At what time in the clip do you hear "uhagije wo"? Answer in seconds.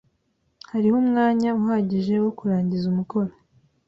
1.61-2.31